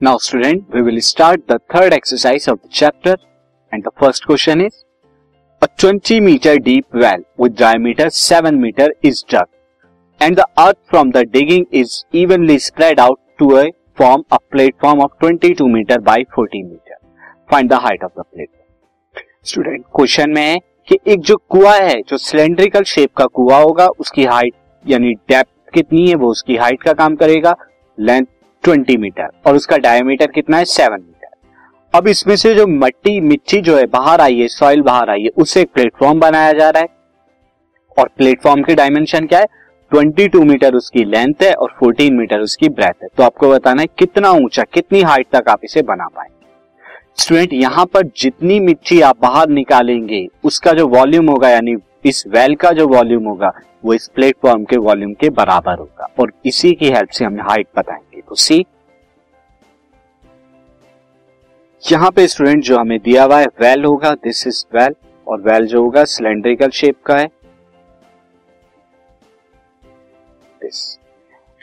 [0.00, 3.16] Now, student, we will start the third exercise of the chapter,
[3.72, 4.84] and the first question is:
[5.62, 9.48] A 20 meter deep well with diameter 7 meter is dug,
[10.20, 13.64] and the earth from the digging is evenly spread out to a
[13.96, 17.00] form a platform of 22 meter by 14 meter.
[17.50, 18.54] Find the height of the platform.
[19.44, 20.58] Student question में है
[20.88, 24.54] कि एक जो कुआ है जो cylindrical shape का कुआ होगा उसकी हाइट
[24.86, 27.54] यानी डेप्थ कितनी है वो उसकी हाइट का काम करेगा
[27.98, 28.26] लेंथ
[28.68, 30.64] ट्वेंटी मीटर और उसका डायमीटर कितना है?
[30.64, 31.28] सेवन मीटर
[31.94, 35.28] अब इसमें से जो मट्टी, मिट्टी जो है, बाहर आई है सॉइल बाहर आई है
[35.28, 36.88] उससे एक प्लेटफॉर्म बनाया जा रहा है।
[37.98, 39.46] और प्लेटफॉर्म की डायमेंशन क्या है?
[39.94, 43.88] 22 मीटर उसकी लेंथ है और 14 मीटर उसकी ब्रेथ है। तो आपको बताना है
[43.98, 46.26] कितना ऊँचा, कितनी हाइट तक आप इसे बना पाए।
[47.16, 52.54] स्टूडेंट यहाँ पर जितनी मिट्टी आप बाहर निकालेंगे, उसका जो वॉल्यूम होगा, यानी इस वेल
[52.54, 53.52] का जो वॉल्यूम होगा,
[53.84, 57.66] वो इस प्लेटफॉर्म के वॉल्यूम के बराबर होगा। और इसी की हेल्प से हमें हाइट
[57.76, 58.64] बताएँगे तो सी
[61.82, 64.94] यहाँ पे स्टूडेंट जो हमें दिया हुआ है वेल होगा दिस इज़ वेल
[65.26, 67.26] और वेल जो होगा सिलेंड्रिकल शेप का है।
[70.62, 70.98] दिस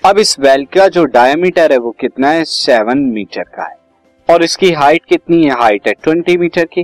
[0.05, 2.43] अब इस वेल का जो डायमीटर है, वो कितना है?
[2.43, 3.77] सेवन मीटर का है।
[4.29, 5.51] और इसकी हाइट कितनी है?
[5.51, 6.83] हाइट है ट्वेंटी मीटर की।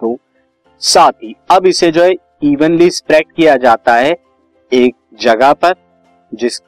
[0.00, 0.16] तो
[0.78, 4.16] साथ ही, अब इसे जो है इवनली स्प्रेड किया जाता है
[4.72, 5.74] एक जगह पर,
[6.34, 6.60] जिस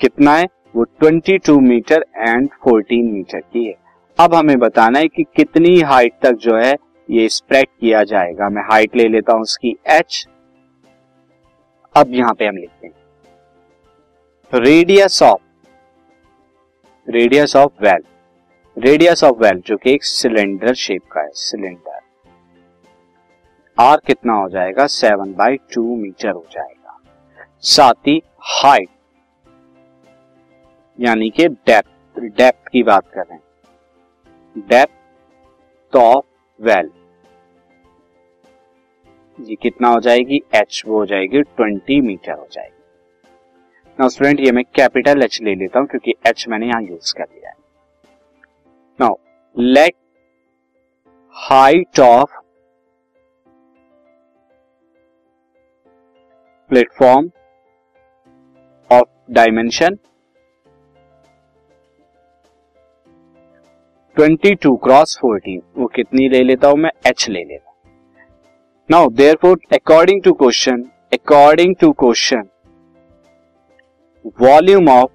[0.00, 0.46] कितना है?
[0.76, 3.74] वो 22 मीटर एंड 14 मीटर की है।
[4.18, 6.74] अब हमें बताना है कि कितनी हाइट तक जो है
[7.08, 10.26] ये स्प्रेड किया जाएगा। मैं हाइट ले लेता हूँ उसकी एच
[11.94, 12.94] अब यहाँ पे हम लिखते हैं।
[14.52, 15.40] Radius of
[17.08, 18.02] radius of well
[18.76, 21.98] radius of well जो कि एक सिलेंडर शेप का है सिलेंडर
[23.78, 24.86] आर कितना हो जाएगा?
[24.86, 26.98] सेवन बाई टू मीटर हो जाएगा।
[27.60, 28.88] साथ ही हाइट
[31.00, 36.24] यानी कि डेप्थ डेप्थ की बात कर रहे हैं। डेप्थ ऑफ़
[36.60, 36.90] वेल
[39.38, 40.40] ये कितना हो जाएगी?
[40.54, 42.76] एच वो हो जाएगी ट्वेंटी मीटर हो जाएगी।
[43.98, 47.24] नाउ स्टूडेंट ये मैं कैपिटल एच ले लेता हूँ, क्योंकि एच मैंने यहाँ यूज़ कर
[47.24, 47.56] लिया है।
[48.98, 49.16] Now
[49.56, 49.94] let
[51.34, 52.38] height of
[56.70, 57.30] platform
[58.90, 59.98] of dimension
[64.16, 66.90] 22 cross 14 वो कितनी ले लेता हूँ मैं?
[67.06, 67.72] एच ले लेता
[68.90, 70.82] now there four according to question
[71.12, 72.48] according to question
[74.40, 75.10] volume of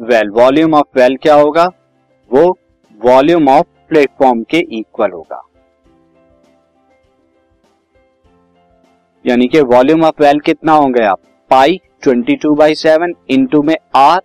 [0.00, 1.66] well volume of well क्या होगा?
[2.32, 2.58] वो
[3.04, 5.42] वॉल्यूम ऑफ़ प्लेटफॉर्म के इक्वल होगा।
[9.26, 11.20] यानी कि वॉल्यूम ऑफ़ वेल कितना होंगे आप?
[11.50, 14.20] Pi 22 two by seven into में आर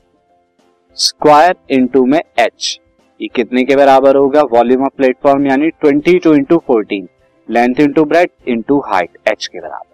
[0.95, 2.79] स्क्वायर इंटू में एच
[3.19, 4.41] ये कितने के बराबर होगा?
[4.51, 7.07] वॉल्यूम ऑफ़ प्लेटफॉर्म यानी 22 two into fourteen
[7.49, 9.93] length into breadth into height h के बराबर.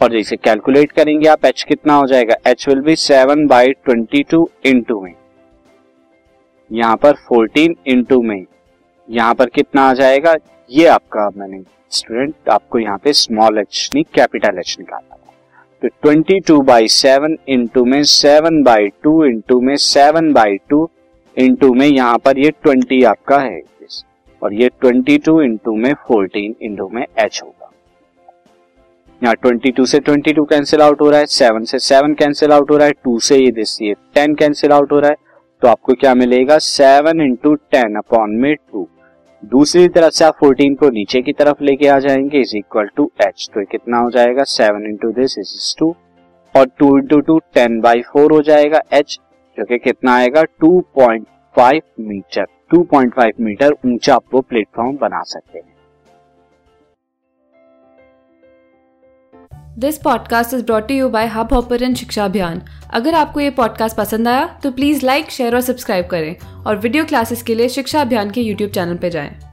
[0.00, 2.34] और जैसे कैलकुलेट करेंगे आप एच कितना हो जाएगा?
[2.46, 5.14] H will be seven by twenty two into में
[6.70, 8.44] यहाँ पर फोर्टीन इंटू में
[9.08, 10.34] यहाँ पर कितना आ जाएगा?
[10.70, 15.16] ये आपका मैंने स्टूडेंट आपको यहाँ पे स्मॉल एच नहीं कैपिटल एच निकालना
[15.82, 20.88] तो twenty two by seven into में सेवन बाई टू इंटू में सेवन बाई टू
[21.36, 23.60] इंटू में यहाँ पर ये ट्वेंटी आपका है।
[24.42, 27.70] और ये ट्वेंटी टू इंटू में फोर्टीन इंटू में एच होगा।
[29.22, 32.52] यहाँ ट्वेंटी टू से ट्वेंटी टू कैंसिल आउट हो रहा है सेवन से सेवन कैंसिल
[32.52, 35.16] आउट हो रहा है टू से ये दिस ये टेन कैंसिल आउट हो रहा है
[35.62, 36.58] तो आपको क्या मिलेगा?
[36.58, 38.86] सेवन इंटू टेन अपॉन में टू
[39.42, 43.10] दूसरी तरफ़ से आप फोर्टीन को नीचे की तरफ़ लेके आ जाएँगे इज़ इक्वल टू
[43.20, 44.44] एच तो कितना हो जाएगा?
[44.44, 45.94] Seven into this is two
[46.54, 49.18] और two into two ten by four हो जाएगा एच
[49.58, 50.42] जो कि कितना आएगा?
[50.64, 55.70] 2.5 मीटर 2.5 मीटर ऊँचा वो प्लेटफॉर्म बना सकते हैं।
[59.78, 64.28] This podcast is brought you by hub hopper शिक्षा अभियान अगर आपको ये पॉडकास्ट पसंद
[64.28, 68.30] आया तो प्लीज़ लाइक शेयर और सब्सक्राइब करें और वीडियो क्लासेस के लिए शिक्षा अभियान
[68.30, 69.51] के यूट्यूब चैनल पर जाएँ।